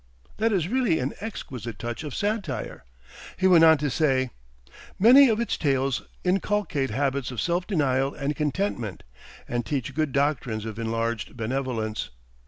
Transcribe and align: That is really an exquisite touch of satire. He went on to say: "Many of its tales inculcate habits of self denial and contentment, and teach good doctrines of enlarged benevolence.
That 0.37 0.51
is 0.51 0.67
really 0.67 0.97
an 0.97 1.13
exquisite 1.21 1.77
touch 1.77 2.03
of 2.03 2.15
satire. 2.15 2.85
He 3.37 3.45
went 3.45 3.63
on 3.63 3.77
to 3.77 3.89
say: 3.91 4.31
"Many 4.97 5.29
of 5.29 5.39
its 5.39 5.57
tales 5.57 6.01
inculcate 6.23 6.89
habits 6.89 7.29
of 7.29 7.39
self 7.39 7.67
denial 7.67 8.11
and 8.15 8.35
contentment, 8.35 9.03
and 9.47 9.63
teach 9.63 9.93
good 9.93 10.11
doctrines 10.11 10.65
of 10.65 10.79
enlarged 10.79 11.37
benevolence. 11.37 12.09